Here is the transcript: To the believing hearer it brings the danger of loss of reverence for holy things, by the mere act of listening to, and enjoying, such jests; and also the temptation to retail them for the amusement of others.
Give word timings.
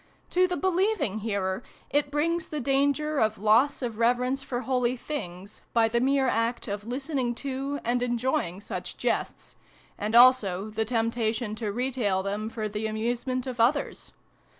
To 0.31 0.47
the 0.47 0.57
believing 0.57 1.19
hearer 1.19 1.61
it 1.91 2.09
brings 2.09 2.47
the 2.47 2.59
danger 2.59 3.19
of 3.19 3.37
loss 3.37 3.83
of 3.83 3.99
reverence 3.99 4.41
for 4.41 4.61
holy 4.61 4.97
things, 4.97 5.61
by 5.73 5.87
the 5.89 5.99
mere 5.99 6.27
act 6.27 6.67
of 6.67 6.87
listening 6.87 7.35
to, 7.35 7.79
and 7.85 8.01
enjoying, 8.01 8.61
such 8.61 8.97
jests; 8.97 9.55
and 9.99 10.15
also 10.15 10.71
the 10.71 10.85
temptation 10.85 11.53
to 11.57 11.71
retail 11.71 12.23
them 12.23 12.49
for 12.49 12.67
the 12.67 12.87
amusement 12.87 13.45
of 13.45 13.59
others. 13.59 14.11